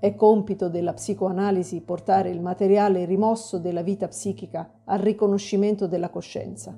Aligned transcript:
È 0.00 0.14
compito 0.14 0.70
della 0.70 0.94
psicoanalisi 0.94 1.82
portare 1.82 2.30
il 2.30 2.40
materiale 2.40 3.04
rimosso 3.04 3.58
della 3.58 3.82
vita 3.82 4.08
psichica 4.08 4.80
al 4.86 4.98
riconoscimento 4.98 5.86
della 5.86 6.08
coscienza. 6.08 6.74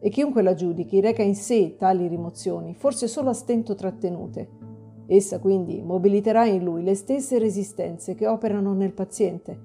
E 0.00 0.08
chiunque 0.08 0.40
la 0.40 0.54
giudichi 0.54 0.98
reca 0.98 1.22
in 1.22 1.34
sé 1.34 1.76
tali 1.76 2.08
rimozioni, 2.08 2.74
forse 2.74 3.06
solo 3.06 3.28
a 3.28 3.34
stento 3.34 3.74
trattenute. 3.74 4.48
Essa 5.06 5.40
quindi 5.40 5.82
mobiliterà 5.82 6.46
in 6.46 6.64
lui 6.64 6.82
le 6.82 6.94
stesse 6.94 7.38
resistenze 7.38 8.14
che 8.14 8.26
operano 8.26 8.72
nel 8.72 8.94
paziente. 8.94 9.60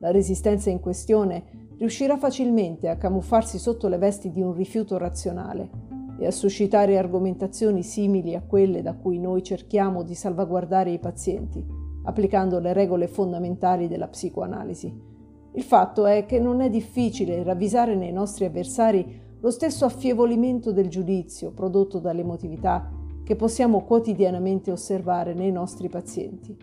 La 0.00 0.10
resistenza 0.10 0.68
in 0.68 0.80
questione 0.80 1.70
riuscirà 1.78 2.18
facilmente 2.18 2.90
a 2.90 2.98
camuffarsi 2.98 3.58
sotto 3.58 3.88
le 3.88 3.96
vesti 3.96 4.30
di 4.30 4.42
un 4.42 4.52
rifiuto 4.52 4.98
razionale 4.98 5.70
e 6.18 6.26
a 6.26 6.30
suscitare 6.30 6.98
argomentazioni 6.98 7.82
simili 7.82 8.34
a 8.34 8.42
quelle 8.42 8.82
da 8.82 8.92
cui 8.92 9.18
noi 9.18 9.42
cerchiamo 9.42 10.02
di 10.02 10.14
salvaguardare 10.14 10.90
i 10.90 10.98
pazienti 10.98 11.80
applicando 12.04 12.58
le 12.58 12.72
regole 12.72 13.06
fondamentali 13.06 13.88
della 13.88 14.08
psicoanalisi. 14.08 15.10
Il 15.54 15.62
fatto 15.62 16.06
è 16.06 16.24
che 16.24 16.40
non 16.40 16.60
è 16.60 16.70
difficile 16.70 17.42
ravvisare 17.42 17.94
nei 17.94 18.12
nostri 18.12 18.46
avversari 18.46 19.20
lo 19.38 19.50
stesso 19.50 19.84
affievolimento 19.84 20.72
del 20.72 20.88
giudizio 20.88 21.50
prodotto 21.52 21.98
dall'emotività 21.98 22.90
che 23.24 23.36
possiamo 23.36 23.82
quotidianamente 23.82 24.70
osservare 24.70 25.34
nei 25.34 25.52
nostri 25.52 25.88
pazienti. 25.88 26.56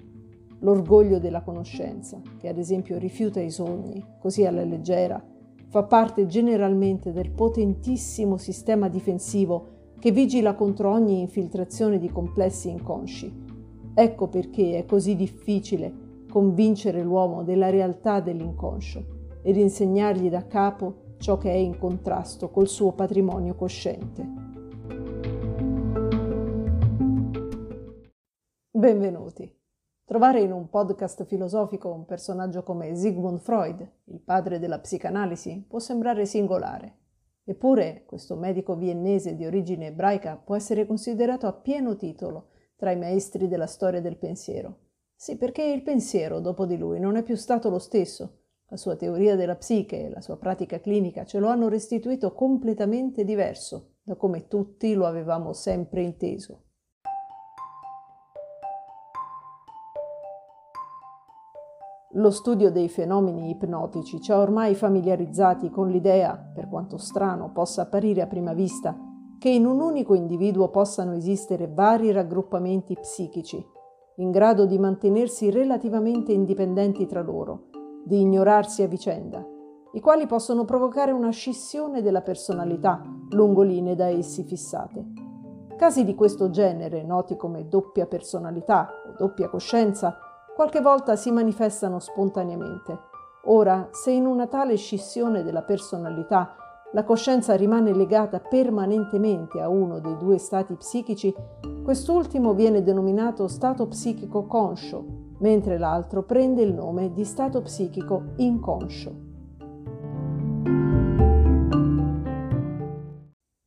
L'orgoglio 0.61 1.19
della 1.19 1.41
conoscenza, 1.41 2.19
che 2.37 2.49
ad 2.49 2.57
esempio 2.57 2.97
rifiuta 2.97 3.39
i 3.39 3.49
sogni, 3.49 4.03
così 4.19 4.45
alla 4.45 4.63
leggera, 4.63 5.23
fa 5.67 5.83
parte 5.83 6.25
generalmente 6.25 7.11
del 7.11 7.31
potentissimo 7.31 8.37
sistema 8.37 8.89
difensivo 8.89 9.77
che 9.99 10.11
vigila 10.11 10.55
contro 10.55 10.91
ogni 10.91 11.19
infiltrazione 11.21 11.99
di 11.99 12.09
complessi 12.09 12.69
inconsci 12.69 13.48
Ecco 13.93 14.27
perché 14.27 14.77
è 14.77 14.85
così 14.85 15.15
difficile 15.15 16.07
convincere 16.29 17.01
l'uomo 17.01 17.43
della 17.43 17.69
realtà 17.69 18.19
dell'inconscio 18.19 19.17
ed 19.41 19.57
insegnargli 19.57 20.29
da 20.29 20.45
capo 20.47 21.15
ciò 21.17 21.37
che 21.37 21.51
è 21.51 21.55
in 21.55 21.77
contrasto 21.77 22.49
col 22.49 22.67
suo 22.67 22.93
patrimonio 22.93 23.55
cosciente. 23.55 24.47
Benvenuti. 28.71 29.53
Trovare 30.05 30.39
in 30.41 30.51
un 30.51 30.69
podcast 30.69 31.25
filosofico 31.25 31.91
un 31.91 32.05
personaggio 32.05 32.63
come 32.63 32.95
Sigmund 32.95 33.39
Freud, 33.39 33.87
il 34.05 34.19
padre 34.21 34.57
della 34.57 34.79
psicanalisi, 34.79 35.65
può 35.67 35.79
sembrare 35.79 36.25
singolare. 36.25 36.95
Eppure 37.43 38.03
questo 38.05 38.35
medico 38.35 38.75
viennese 38.75 39.35
di 39.35 39.45
origine 39.45 39.87
ebraica 39.87 40.37
può 40.37 40.55
essere 40.55 40.85
considerato 40.85 41.47
a 41.47 41.53
pieno 41.53 41.95
titolo 41.95 42.48
tra 42.79 42.91
i 42.91 42.97
maestri 42.97 43.49
della 43.49 43.67
storia 43.67 43.99
del 43.99 44.15
pensiero. 44.15 44.77
Sì, 45.13 45.35
perché 45.35 45.63
il 45.63 45.83
pensiero, 45.83 46.39
dopo 46.39 46.65
di 46.65 46.77
lui, 46.77 46.97
non 46.97 47.17
è 47.17 47.23
più 47.23 47.35
stato 47.35 47.69
lo 47.69 47.77
stesso. 47.77 48.43
La 48.69 48.77
sua 48.77 48.95
teoria 48.95 49.35
della 49.35 49.57
psiche 49.57 50.05
e 50.05 50.09
la 50.09 50.21
sua 50.21 50.37
pratica 50.37 50.79
clinica 50.79 51.25
ce 51.25 51.39
lo 51.39 51.49
hanno 51.49 51.67
restituito 51.67 52.33
completamente 52.33 53.25
diverso 53.25 53.95
da 54.01 54.15
come 54.15 54.47
tutti 54.47 54.93
lo 54.93 55.05
avevamo 55.05 55.51
sempre 55.51 56.03
inteso. 56.03 56.63
Lo 62.13 62.31
studio 62.31 62.71
dei 62.71 62.87
fenomeni 62.87 63.49
ipnotici 63.49 64.21
ci 64.21 64.31
ha 64.31 64.39
ormai 64.39 64.73
familiarizzati 64.73 65.69
con 65.69 65.89
l'idea, 65.89 66.37
per 66.37 66.69
quanto 66.69 66.97
strano 66.97 67.51
possa 67.51 67.81
apparire 67.81 68.21
a 68.21 68.27
prima 68.27 68.53
vista, 68.53 68.97
che 69.39 69.49
in 69.49 69.65
un 69.65 69.79
unico 69.79 70.13
individuo 70.13 70.69
possano 70.69 71.13
esistere 71.13 71.71
vari 71.73 72.11
raggruppamenti 72.11 72.95
psichici, 72.99 73.65
in 74.17 74.31
grado 74.31 74.65
di 74.65 74.77
mantenersi 74.77 75.49
relativamente 75.49 76.33
indipendenti 76.33 77.05
tra 77.05 77.21
loro, 77.21 77.69
di 78.03 78.19
ignorarsi 78.19 78.83
a 78.83 78.87
vicenda, 78.87 79.43
i 79.93 80.01
quali 80.01 80.27
possono 80.27 80.65
provocare 80.65 81.11
una 81.11 81.31
scissione 81.31 82.01
della 82.01 82.21
personalità 82.21 83.01
lungo 83.29 83.61
linee 83.61 83.95
da 83.95 84.07
essi 84.07 84.43
fissate. 84.43 85.05
Casi 85.77 86.03
di 86.03 86.13
questo 86.15 86.49
genere, 86.49 87.03
noti 87.03 87.37
come 87.37 87.67
doppia 87.69 88.05
personalità 88.05 88.89
o 89.07 89.15
doppia 89.17 89.49
coscienza, 89.49 90.17
qualche 90.53 90.81
volta 90.81 91.15
si 91.15 91.31
manifestano 91.31 91.99
spontaneamente. 91.99 92.99
Ora, 93.45 93.87
se 93.91 94.11
in 94.11 94.25
una 94.25 94.47
tale 94.47 94.75
scissione 94.75 95.43
della 95.43 95.63
personalità 95.63 96.55
la 96.91 97.03
coscienza 97.03 97.55
rimane 97.55 97.93
legata 97.93 98.39
permanentemente 98.39 99.61
a 99.61 99.69
uno 99.69 99.99
dei 99.99 100.17
due 100.17 100.39
stati 100.39 100.73
psichici, 100.73 101.31
quest'ultimo 101.83 102.55
viene 102.55 102.81
denominato 102.81 103.47
stato 103.47 103.87
psichico 103.87 104.47
conscio, 104.47 105.35
mentre 105.39 105.77
l'altro 105.77 106.23
prende 106.23 106.63
il 106.63 106.73
nome 106.73 107.13
di 107.13 107.23
stato 107.25 107.61
psichico 107.61 108.33
inconscio. 108.37 109.27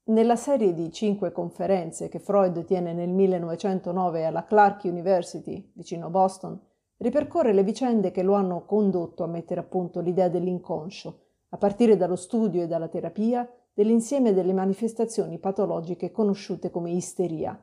Nella 0.07 0.37
serie 0.37 0.75
di 0.75 0.91
cinque 0.91 1.31
conferenze 1.31 2.09
che 2.09 2.19
Freud 2.19 2.65
tiene 2.65 2.93
nel 2.93 3.09
1909 3.09 4.27
alla 4.27 4.45
Clark 4.45 4.83
University, 4.85 5.71
vicino 5.75 6.11
Boston, 6.11 6.61
ripercorre 6.99 7.53
le 7.53 7.63
vicende 7.63 8.11
che 8.11 8.25
lo 8.25 8.35
hanno 8.35 8.65
condotto 8.65 9.23
a 9.23 9.29
mettere 9.29 9.61
a 9.61 9.65
punto 9.65 10.01
l'idea 10.01 10.29
dell'inconscio 10.29 11.22
a 11.55 11.59
partire 11.59 11.97
dallo 11.97 12.17
studio 12.17 12.63
e 12.63 12.67
dalla 12.67 12.89
terapia 12.89 13.49
dell'insieme 13.75 14.33
delle 14.33 14.55
manifestazioni 14.55 15.39
patologiche 15.39 16.11
conosciute 16.11 16.71
come 16.71 16.91
isteria. 16.93 17.59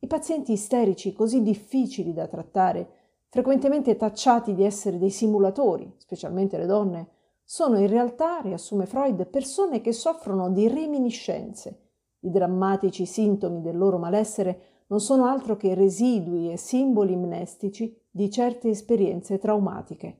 I 0.00 0.06
pazienti 0.06 0.52
isterici, 0.52 1.12
così 1.12 1.42
difficili 1.42 2.12
da 2.12 2.26
trattare, 2.26 2.88
frequentemente 3.28 3.96
tacciati 3.96 4.54
di 4.54 4.64
essere 4.64 4.98
dei 4.98 5.10
simulatori, 5.10 5.92
specialmente 5.96 6.58
le 6.58 6.66
donne, 6.66 7.08
sono 7.44 7.78
in 7.78 7.86
realtà, 7.86 8.40
riassume 8.40 8.86
Freud, 8.86 9.26
persone 9.26 9.80
che 9.80 9.92
soffrono 9.92 10.50
di 10.50 10.66
reminiscenze. 10.66 11.82
I 12.20 12.30
drammatici 12.30 13.06
sintomi 13.06 13.60
del 13.60 13.76
loro 13.76 13.98
malessere 13.98 14.60
non 14.88 15.00
sono 15.00 15.26
altro 15.26 15.56
che 15.56 15.74
residui 15.74 16.50
e 16.50 16.56
simboli 16.56 17.16
mnestici 17.16 18.02
di 18.16 18.30
certe 18.30 18.68
esperienze 18.68 19.38
traumatiche. 19.38 20.18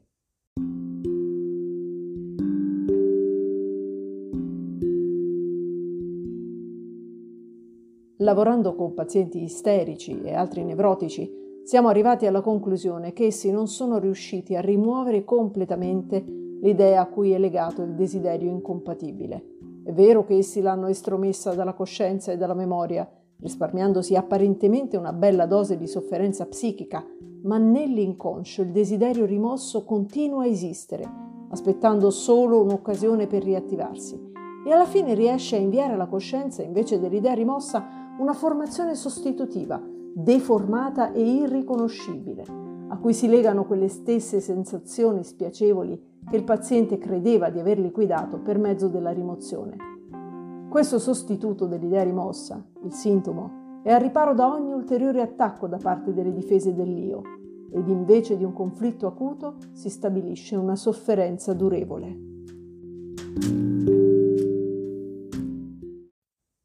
Lavorando 8.16 8.74
con 8.74 8.94
pazienti 8.94 9.44
isterici 9.44 10.20
e 10.22 10.34
altri 10.34 10.64
nevrotici, 10.64 11.30
siamo 11.62 11.86
arrivati 11.86 12.26
alla 12.26 12.40
conclusione 12.40 13.12
che 13.12 13.26
essi 13.26 13.52
non 13.52 13.68
sono 13.68 14.00
riusciti 14.00 14.56
a 14.56 14.60
rimuovere 14.60 15.22
completamente 15.22 16.20
l'idea 16.60 17.02
a 17.02 17.06
cui 17.06 17.30
è 17.30 17.38
legato 17.38 17.82
il 17.82 17.94
desiderio 17.94 18.50
incompatibile. 18.50 19.52
È 19.84 19.92
vero 19.92 20.24
che 20.24 20.36
essi 20.36 20.60
l'hanno 20.60 20.88
estromessa 20.88 21.54
dalla 21.54 21.74
coscienza 21.74 22.32
e 22.32 22.36
dalla 22.36 22.54
memoria, 22.54 23.08
risparmiandosi 23.38 24.16
apparentemente 24.16 24.96
una 24.96 25.12
bella 25.12 25.46
dose 25.46 25.76
di 25.76 25.86
sofferenza 25.86 26.44
psichica, 26.46 27.06
ma 27.44 27.58
nell'inconscio 27.58 28.62
il 28.62 28.70
desiderio 28.70 29.24
rimosso 29.24 29.84
continua 29.84 30.42
a 30.42 30.46
esistere, 30.46 31.08
aspettando 31.50 32.10
solo 32.10 32.62
un'occasione 32.62 33.26
per 33.26 33.42
riattivarsi 33.42 34.32
e 34.66 34.72
alla 34.72 34.86
fine 34.86 35.14
riesce 35.14 35.56
a 35.56 35.60
inviare 35.60 35.92
alla 35.92 36.06
coscienza, 36.06 36.62
invece 36.62 36.98
dell'idea 36.98 37.34
rimossa, 37.34 37.84
una 38.18 38.32
formazione 38.32 38.94
sostitutiva, 38.94 39.80
deformata 40.14 41.12
e 41.12 41.20
irriconoscibile, 41.20 42.44
a 42.88 42.96
cui 42.96 43.12
si 43.12 43.28
legano 43.28 43.66
quelle 43.66 43.88
stesse 43.88 44.40
sensazioni 44.40 45.22
spiacevoli 45.22 46.00
che 46.30 46.36
il 46.36 46.44
paziente 46.44 46.96
credeva 46.96 47.50
di 47.50 47.58
aver 47.58 47.78
liquidato 47.78 48.38
per 48.38 48.58
mezzo 48.58 48.88
della 48.88 49.10
rimozione. 49.10 49.76
Questo 50.70 50.98
sostituto 50.98 51.66
dell'idea 51.66 52.02
rimossa, 52.02 52.64
il 52.84 52.92
sintomo, 52.92 53.63
è 53.84 53.92
al 53.92 54.00
riparo 54.00 54.32
da 54.32 54.50
ogni 54.50 54.72
ulteriore 54.72 55.20
attacco 55.20 55.66
da 55.66 55.76
parte 55.76 56.14
delle 56.14 56.32
difese 56.32 56.74
dell'io 56.74 57.20
ed 57.70 57.86
invece 57.88 58.38
di 58.38 58.42
un 58.42 58.54
conflitto 58.54 59.06
acuto 59.06 59.58
si 59.72 59.90
stabilisce 59.90 60.56
una 60.56 60.74
sofferenza 60.74 61.52
durevole. 61.52 62.18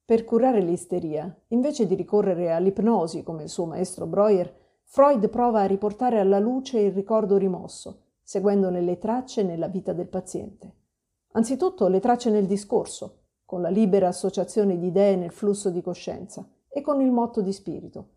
Per 0.06 0.24
curare 0.24 0.62
l'isteria, 0.62 1.38
invece 1.50 1.86
di 1.86 1.95
ricorrere 1.95 2.54
all'ipnosi 2.54 3.21
come 3.21 3.44
il 3.44 3.50
suo 3.50 3.66
maestro 3.66 4.06
Breuer, 4.06 4.56
Freud 4.86 5.27
prova 5.27 5.63
a 5.63 5.66
riportare 5.66 6.19
alla 6.19 6.39
luce 6.39 6.80
il 6.80 6.94
ricordo 6.94 7.36
rimosso, 7.36 8.04
seguendone 8.24 8.80
le 8.80 8.98
tracce 8.98 9.44
nella 9.44 9.68
vita 9.68 9.92
del 9.92 10.07
paziente. 10.07 10.74
Anzitutto 11.33 11.89
le 11.89 12.00
tracce 12.00 12.30
nel 12.30 12.45
discorso, 12.45 13.24
con 13.44 13.62
la 13.62 13.69
libera 13.69 14.07
associazione 14.07 14.80
di 14.80 14.88
idee 14.88 15.18
nel 15.18 15.31
flusso 15.31 15.69
di 15.69 15.81
coscienza 15.81 16.50
e 16.69 16.81
con 16.81 17.01
il 17.01 17.12
motto 17.12 17.42
di 17.42 17.51
spirito. 17.51 18.10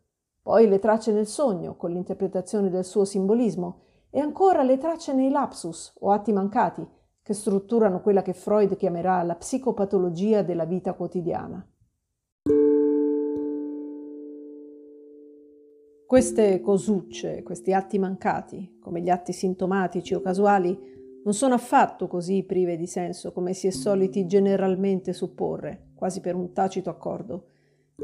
Poi 0.43 0.69
le 0.69 0.79
tracce 0.79 1.13
nel 1.13 1.27
sogno, 1.27 1.77
con 1.77 1.91
l'interpretazione 1.91 2.69
del 2.69 2.85
suo 2.85 3.05
simbolismo, 3.05 3.81
e 4.11 4.21
ancora 4.21 4.63
le 4.63 4.77
tracce 4.77 5.15
nei 5.15 5.31
lapsus 5.31 5.95
o 6.01 6.11
atti 6.11 6.33
mancati, 6.33 6.87
che 7.23 7.35
strutturano 7.35 8.01
quella 8.01 8.23
che 8.23 8.35
Freud 8.35 8.77
chiamerà 8.77 9.23
la 9.23 9.37
psicopatologia 9.37 10.43
della 10.43 10.65
vita 10.65 10.93
quotidiana. 10.93 11.67
Queste 16.05 16.61
cosucce, 16.61 17.43
questi 17.43 17.73
atti 17.73 17.99
mancati, 17.99 18.79
come 18.81 19.01
gli 19.01 19.09
atti 19.09 19.33
sintomatici 19.33 20.13
o 20.13 20.21
casuali, 20.21 20.79
non 21.25 21.33
sono 21.33 21.55
affatto 21.55 22.09
così 22.09 22.43
prive 22.43 22.77
di 22.77 22.87
senso 22.87 23.33
come 23.33 23.55
si 23.55 23.69
è 23.69 23.71
soliti 23.71 24.27
generalmente 24.27 25.13
supporre, 25.13 25.93
quasi 25.95 26.21
per 26.21 26.35
un 26.35 26.53
tacito 26.53 26.91
accordo. 26.91 27.52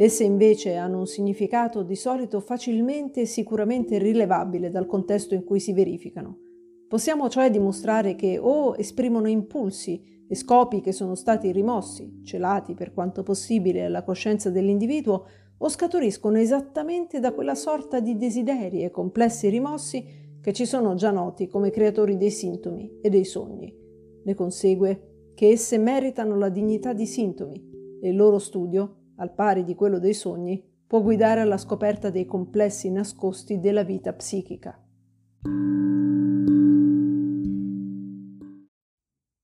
Esse 0.00 0.22
invece 0.22 0.76
hanno 0.76 1.00
un 1.00 1.06
significato 1.08 1.82
di 1.82 1.96
solito 1.96 2.38
facilmente 2.38 3.22
e 3.22 3.26
sicuramente 3.26 3.98
rilevabile 3.98 4.70
dal 4.70 4.86
contesto 4.86 5.34
in 5.34 5.42
cui 5.42 5.58
si 5.58 5.72
verificano. 5.72 6.38
Possiamo 6.86 7.28
cioè 7.28 7.50
dimostrare 7.50 8.14
che 8.14 8.38
o 8.38 8.76
esprimono 8.76 9.28
impulsi 9.28 10.24
e 10.28 10.36
scopi 10.36 10.80
che 10.80 10.92
sono 10.92 11.16
stati 11.16 11.50
rimossi, 11.50 12.20
celati 12.22 12.74
per 12.74 12.94
quanto 12.94 13.24
possibile 13.24 13.86
alla 13.86 14.04
coscienza 14.04 14.50
dell'individuo, 14.50 15.24
o 15.58 15.68
scaturiscono 15.68 16.38
esattamente 16.38 17.18
da 17.18 17.32
quella 17.32 17.56
sorta 17.56 17.98
di 17.98 18.16
desideri 18.16 18.84
e 18.84 18.92
complessi 18.92 19.48
rimossi 19.48 20.06
che 20.40 20.52
ci 20.52 20.64
sono 20.64 20.94
già 20.94 21.10
noti 21.10 21.48
come 21.48 21.70
creatori 21.70 22.16
dei 22.16 22.30
sintomi 22.30 23.00
e 23.02 23.10
dei 23.10 23.24
sogni. 23.24 23.74
Ne 24.22 24.34
consegue 24.34 25.32
che 25.34 25.48
esse 25.48 25.76
meritano 25.76 26.38
la 26.38 26.50
dignità 26.50 26.92
di 26.92 27.06
sintomi 27.06 27.98
e 28.00 28.10
il 28.10 28.16
loro 28.16 28.38
studio, 28.38 28.97
al 29.19 29.32
pari 29.32 29.65
di 29.65 29.75
quello 29.75 29.99
dei 29.99 30.15
sogni, 30.15 30.62
può 30.87 31.03
guidare 31.03 31.41
alla 31.41 31.59
scoperta 31.59 32.11
dei 32.11 32.25
complessi 32.25 32.91
nascosti 32.91 33.61
della 33.61 33.85
vita 33.85 34.12
psichica. 34.12 34.82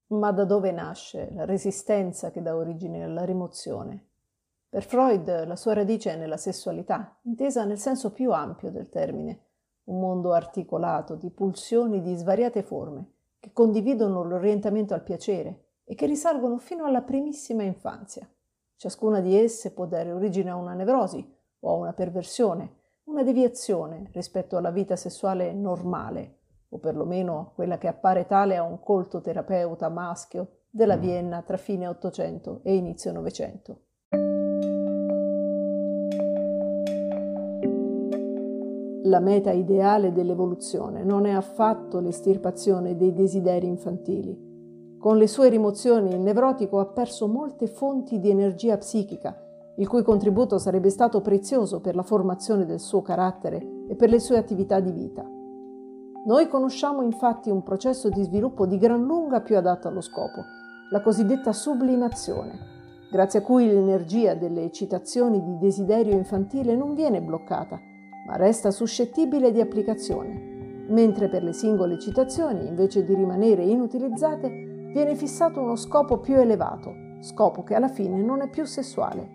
Ma 0.06 0.32
da 0.32 0.44
dove 0.44 0.72
nasce 0.72 1.30
la 1.34 1.44
resistenza 1.44 2.30
che 2.30 2.40
dà 2.40 2.56
origine 2.56 3.04
alla 3.04 3.24
rimozione? 3.24 4.06
Per 4.68 4.82
Freud 4.84 5.46
la 5.46 5.56
sua 5.56 5.74
radice 5.74 6.12
è 6.12 6.16
nella 6.16 6.36
sessualità, 6.36 7.18
intesa 7.22 7.64
nel 7.64 7.78
senso 7.78 8.12
più 8.12 8.32
ampio 8.32 8.70
del 8.70 8.88
termine, 8.88 9.40
un 9.84 10.00
mondo 10.00 10.32
articolato 10.32 11.14
di 11.14 11.30
pulsioni 11.30 12.00
di 12.00 12.14
svariate 12.16 12.62
forme, 12.62 13.10
che 13.38 13.52
condividono 13.52 14.22
l'orientamento 14.22 14.94
al 14.94 15.02
piacere 15.02 15.66
e 15.84 15.94
che 15.94 16.06
risalgono 16.06 16.58
fino 16.58 16.86
alla 16.86 17.02
primissima 17.02 17.62
infanzia. 17.62 18.28
Ciascuna 18.84 19.20
di 19.20 19.34
esse 19.34 19.72
può 19.72 19.86
dare 19.86 20.12
origine 20.12 20.50
a 20.50 20.56
una 20.56 20.74
nevrosi 20.74 21.26
o 21.60 21.70
a 21.70 21.74
una 21.74 21.94
perversione, 21.94 22.80
una 23.04 23.22
deviazione 23.22 24.10
rispetto 24.12 24.58
alla 24.58 24.70
vita 24.70 24.94
sessuale 24.94 25.54
normale, 25.54 26.40
o 26.68 26.76
perlomeno 26.76 27.52
quella 27.54 27.78
che 27.78 27.88
appare 27.88 28.26
tale 28.26 28.58
a 28.58 28.62
un 28.62 28.80
colto 28.80 29.22
terapeuta 29.22 29.88
maschio 29.88 30.64
della 30.68 30.98
Vienna 30.98 31.40
tra 31.40 31.56
fine 31.56 31.86
Ottocento 31.86 32.60
e 32.62 32.74
inizio 32.74 33.10
Novecento. 33.10 33.78
La 39.04 39.20
meta 39.20 39.50
ideale 39.50 40.12
dell'evoluzione 40.12 41.04
non 41.04 41.24
è 41.24 41.30
affatto 41.30 42.00
l'estirpazione 42.00 42.98
dei 42.98 43.14
desideri 43.14 43.66
infantili. 43.66 44.43
Con 45.04 45.18
le 45.18 45.26
sue 45.26 45.50
rimozioni 45.50 46.14
il 46.14 46.20
nevrotico 46.20 46.78
ha 46.78 46.86
perso 46.86 47.28
molte 47.28 47.66
fonti 47.66 48.20
di 48.20 48.30
energia 48.30 48.78
psichica, 48.78 49.38
il 49.76 49.86
cui 49.86 50.02
contributo 50.02 50.56
sarebbe 50.56 50.88
stato 50.88 51.20
prezioso 51.20 51.82
per 51.82 51.94
la 51.94 52.02
formazione 52.02 52.64
del 52.64 52.80
suo 52.80 53.02
carattere 53.02 53.84
e 53.86 53.96
per 53.96 54.08
le 54.08 54.18
sue 54.18 54.38
attività 54.38 54.80
di 54.80 54.92
vita. 54.92 55.22
Noi 56.24 56.48
conosciamo 56.48 57.02
infatti 57.02 57.50
un 57.50 57.62
processo 57.62 58.08
di 58.08 58.22
sviluppo 58.22 58.64
di 58.64 58.78
gran 58.78 59.04
lunga 59.04 59.42
più 59.42 59.58
adatto 59.58 59.88
allo 59.88 60.00
scopo, 60.00 60.40
la 60.90 61.02
cosiddetta 61.02 61.52
sublimazione, 61.52 62.58
grazie 63.12 63.40
a 63.40 63.42
cui 63.42 63.66
l'energia 63.66 64.32
delle 64.32 64.64
eccitazioni 64.64 65.42
di 65.42 65.58
desiderio 65.58 66.14
infantile 66.14 66.74
non 66.74 66.94
viene 66.94 67.20
bloccata, 67.20 67.78
ma 68.26 68.36
resta 68.36 68.70
suscettibile 68.70 69.52
di 69.52 69.60
applicazione, 69.60 70.86
mentre 70.88 71.28
per 71.28 71.42
le 71.42 71.52
singole 71.52 71.98
citazioni, 71.98 72.66
invece 72.66 73.04
di 73.04 73.14
rimanere 73.14 73.64
inutilizzate, 73.64 74.72
viene 74.94 75.16
fissato 75.16 75.60
uno 75.60 75.74
scopo 75.74 76.18
più 76.18 76.36
elevato, 76.36 76.94
scopo 77.18 77.64
che 77.64 77.74
alla 77.74 77.88
fine 77.88 78.22
non 78.22 78.42
è 78.42 78.48
più 78.48 78.64
sessuale. 78.64 79.28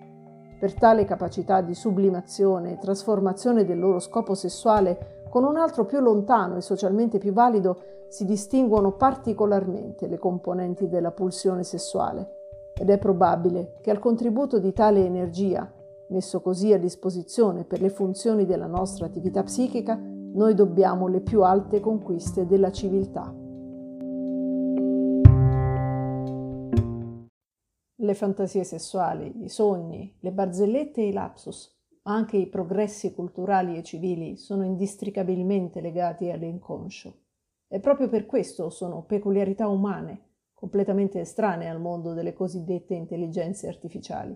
Per 0.57 0.73
tale 0.73 1.03
capacità 1.03 1.59
di 1.59 1.75
sublimazione 1.75 2.71
e 2.71 2.77
trasformazione 2.77 3.65
del 3.65 3.77
loro 3.77 3.99
scopo 3.99 4.35
sessuale 4.35 5.25
con 5.29 5.43
un 5.43 5.57
altro 5.57 5.83
più 5.83 5.99
lontano 5.99 6.55
e 6.55 6.61
socialmente 6.61 7.17
più 7.17 7.33
valido 7.33 7.81
si 8.07 8.23
distinguono 8.23 8.93
particolarmente 8.93 10.07
le 10.07 10.17
componenti 10.17 10.87
della 10.87 11.11
pulsione 11.11 11.63
sessuale 11.63 12.37
ed 12.73 12.89
è 12.89 12.97
probabile 12.97 13.73
che 13.81 13.91
al 13.91 13.99
contributo 13.99 14.59
di 14.59 14.71
tale 14.71 15.03
energia 15.03 15.69
messo 16.07 16.39
così 16.39 16.71
a 16.71 16.79
disposizione 16.79 17.65
per 17.65 17.81
le 17.81 17.89
funzioni 17.89 18.45
della 18.45 18.65
nostra 18.65 19.07
attività 19.07 19.43
psichica, 19.43 19.99
noi 19.99 20.53
dobbiamo 20.53 21.07
le 21.07 21.19
più 21.19 21.43
alte 21.43 21.81
conquiste 21.81 22.47
della 22.47 22.71
civiltà. 22.71 23.47
Le 28.09 28.15
fantasie 28.15 28.63
sessuali, 28.63 29.43
i 29.43 29.49
sogni, 29.49 30.15
le 30.21 30.31
barzellette 30.31 30.99
e 30.99 31.09
i 31.09 31.11
lapsus, 31.11 31.79
ma 32.01 32.15
anche 32.15 32.37
i 32.37 32.47
progressi 32.47 33.13
culturali 33.13 33.77
e 33.77 33.83
civili 33.83 34.35
sono 34.35 34.65
indistricabilmente 34.65 35.79
legati 35.79 36.31
all'inconscio. 36.31 37.13
E 37.67 37.79
proprio 37.79 38.09
per 38.09 38.25
questo 38.25 38.71
sono 38.71 39.03
peculiarità 39.03 39.67
umane, 39.67 40.21
completamente 40.55 41.19
estranee 41.19 41.69
al 41.69 41.79
mondo 41.79 42.13
delle 42.13 42.33
cosiddette 42.33 42.95
intelligenze 42.95 43.67
artificiali. 43.67 44.35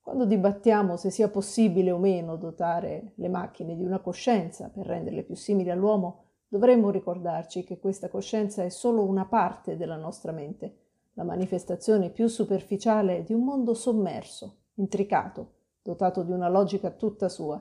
Quando 0.00 0.24
dibattiamo 0.24 0.96
se 0.96 1.10
sia 1.10 1.28
possibile 1.28 1.92
o 1.92 1.98
meno 1.98 2.34
dotare 2.34 3.12
le 3.14 3.28
macchine 3.28 3.76
di 3.76 3.84
una 3.84 4.00
coscienza 4.00 4.70
per 4.70 4.86
renderle 4.86 5.22
più 5.22 5.36
simili 5.36 5.70
all'uomo, 5.70 6.24
dovremmo 6.48 6.90
ricordarci 6.90 7.62
che 7.62 7.78
questa 7.78 8.08
coscienza 8.08 8.64
è 8.64 8.70
solo 8.70 9.04
una 9.04 9.26
parte 9.26 9.76
della 9.76 9.96
nostra 9.96 10.32
mente, 10.32 10.87
la 11.18 11.24
manifestazione 11.24 12.10
più 12.10 12.28
superficiale 12.28 13.24
di 13.24 13.32
un 13.32 13.42
mondo 13.42 13.74
sommerso, 13.74 14.58
intricato, 14.74 15.54
dotato 15.82 16.22
di 16.22 16.30
una 16.30 16.48
logica 16.48 16.92
tutta 16.92 17.28
sua. 17.28 17.60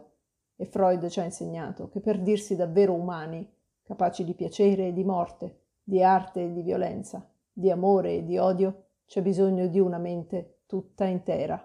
E 0.56 0.66
Freud 0.66 1.08
ci 1.08 1.20
ha 1.20 1.24
insegnato 1.24 1.90
che 1.90 2.00
per 2.00 2.22
dirsi 2.22 2.56
davvero 2.56 2.94
umani, 2.94 3.52
capaci 3.82 4.24
di 4.24 4.36
piacere 4.36 4.90
e 4.90 4.94
di 4.94 5.04
morte, 5.04 5.62
di 5.82 6.04
arte 6.04 6.44
e 6.44 6.54
di 6.54 6.62
violenza, 6.62 7.28
di 7.52 7.72
amore 7.72 8.18
e 8.18 8.24
di 8.24 8.38
odio, 8.38 8.90
c'è 9.08 9.24
bisogno 9.24 9.66
di 9.66 9.80
una 9.80 9.98
mente 9.98 10.60
tutta 10.68 11.06
intera. 11.06 11.60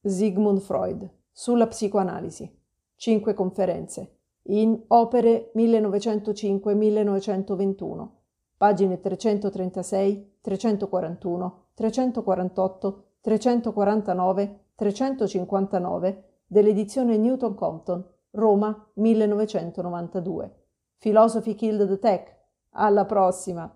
Sigmund 0.00 0.60
Freud 0.60 1.10
sulla 1.32 1.66
psicoanalisi. 1.66 2.60
Cinque 2.94 3.34
conferenze 3.34 4.18
in 4.44 4.82
Opere 4.88 5.52
1905-1921, 5.54 8.08
pagine 8.56 9.00
336, 9.00 10.38
341, 10.40 11.66
348, 11.74 13.04
349, 13.20 14.60
359 14.74 16.24
dell'edizione 16.46 17.16
Newton 17.16 17.54
Compton, 17.54 18.04
Roma 18.32 18.90
1992. 18.94 20.50
Philosophy 20.98 21.54
Killed 21.54 21.86
the 21.86 21.98
Tech. 21.98 22.40
Alla 22.70 23.04
prossima! 23.04 23.72